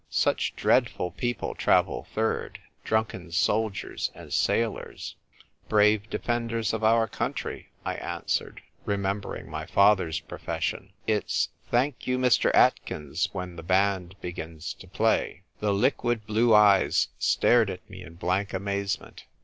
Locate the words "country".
7.07-7.69